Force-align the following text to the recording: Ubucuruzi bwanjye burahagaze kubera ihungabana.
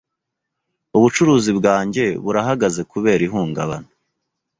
Ubucuruzi 0.97 1.51
bwanjye 1.59 2.05
burahagaze 2.23 2.81
kubera 2.91 3.21
ihungabana. 3.27 3.89